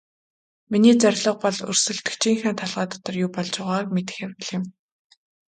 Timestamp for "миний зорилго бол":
0.71-1.57